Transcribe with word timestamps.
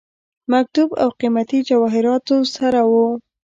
مکتوب 0.53 0.89
او 1.01 1.09
قيمتي 1.19 1.59
جواهراتو 1.69 2.33
ورسره 2.39 2.81
وه. 2.91 3.07